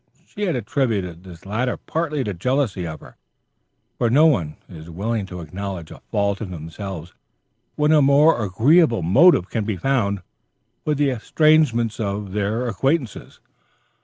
[0.25, 3.17] She had attributed this latter partly to jealousy of her,
[3.99, 7.13] for no one is willing to acknowledge a fault in himself
[7.75, 10.23] when a more agreeable motive can be found
[10.83, 13.39] for the estrangement of his acquaintances.